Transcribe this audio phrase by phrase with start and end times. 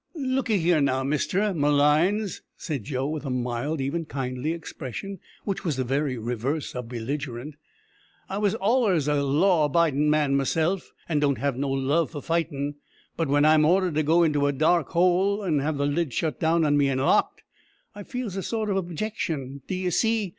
[0.15, 5.75] "Lookee here now, Mister Malines," said Joe, with a mild, even kindly, expression, which was
[5.75, 7.53] the very reverse of belligerent;
[8.27, 12.77] "I was allers a law abidin' man myself, and don't have no love for fightin';
[13.15, 16.39] but when I'm ordered to go into a dark hole, and have the lid shut
[16.39, 17.43] down on me an' locked,
[17.93, 20.29] I feels a sort of objection, d'ee see.